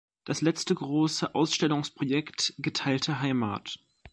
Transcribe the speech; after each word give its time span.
Das 0.25 0.41
letzte 0.41 0.73
große 0.73 1.35
Ausstellungsprojekt 1.35 2.55
"Geteilte 2.57 3.19
Heimat. 3.21 3.77